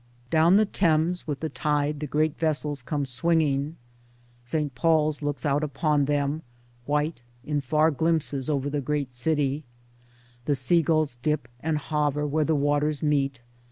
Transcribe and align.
Down 0.31 0.55
the 0.55 0.65
Thames 0.65 1.27
with 1.27 1.41
the 1.41 1.49
tide 1.49 1.99
the 1.99 2.07
great 2.07 2.35
vessels 2.39 2.81
come 2.81 3.05
swinging; 3.05 3.75
St. 4.45 4.73
Paul's 4.73 5.21
looks 5.21 5.45
out 5.45 5.63
upon 5.63 6.05
them, 6.05 6.41
white, 6.87 7.21
in 7.45 7.61
far 7.61 7.91
glimpses 7.91 8.49
over 8.49 8.67
the 8.67 8.81
great 8.81 9.13
city; 9.13 9.63
the 10.45 10.55
sea 10.55 10.81
gulls 10.81 11.17
dip 11.21 11.47
and 11.59 11.77
hover 11.77 12.25
where 12.25 12.45
the 12.45 12.55
waters 12.55 13.03
meet. 13.03 13.41